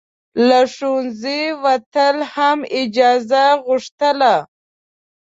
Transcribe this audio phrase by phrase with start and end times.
[0.47, 4.35] له ښوونځي وتل هم اجازه غوښتله.